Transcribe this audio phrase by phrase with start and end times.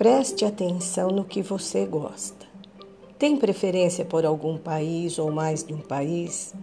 [0.00, 2.46] Preste atenção no que você gosta.
[3.18, 6.54] Tem preferência por algum país ou mais de um país?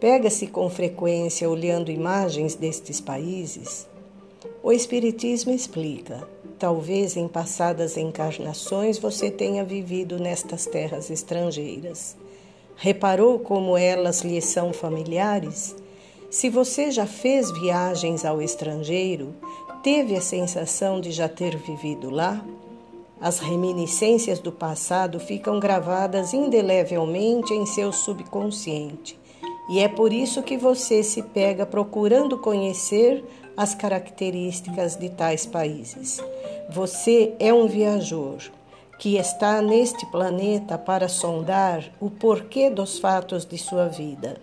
[0.00, 3.88] Pega-se com frequência olhando imagens destes países?
[4.60, 6.26] O Espiritismo explica.
[6.58, 12.16] Talvez em passadas encarnações você tenha vivido nestas terras estrangeiras.
[12.74, 15.76] Reparou como elas lhe são familiares?
[16.28, 19.32] Se você já fez viagens ao estrangeiro,
[19.80, 22.44] teve a sensação de já ter vivido lá?
[23.20, 29.18] As reminiscências do passado ficam gravadas indelevelmente em seu subconsciente.
[29.68, 33.22] E é por isso que você se pega procurando conhecer
[33.54, 36.18] as características de tais países.
[36.70, 38.38] Você é um viajor
[38.98, 44.40] que está neste planeta para sondar o porquê dos fatos de sua vida.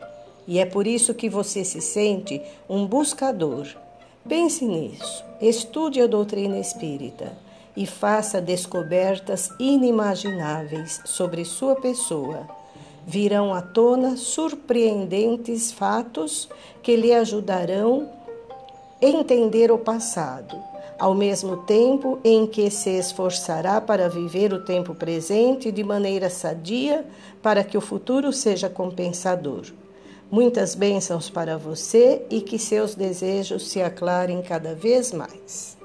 [0.48, 2.40] E é por isso que você se sente
[2.70, 3.68] um buscador.
[4.30, 5.26] Pense nisso.
[5.42, 7.47] Estude a doutrina espírita
[7.78, 12.48] e faça descobertas inimagináveis sobre sua pessoa.
[13.06, 16.50] Virão à tona surpreendentes fatos
[16.82, 18.10] que lhe ajudarão
[19.00, 20.58] a entender o passado,
[20.98, 27.06] ao mesmo tempo em que se esforçará para viver o tempo presente de maneira sadia
[27.44, 29.66] para que o futuro seja compensador.
[30.32, 35.77] Muitas bênçãos para você e que seus desejos se aclarem cada vez mais.